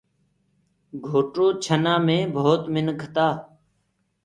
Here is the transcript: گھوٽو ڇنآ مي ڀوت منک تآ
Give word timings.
گھوٽو 1.07 1.45
ڇنآ 1.63 1.93
مي 2.05 2.17
ڀوت 2.33 2.61
منک 2.73 3.01
تآ 3.15 3.27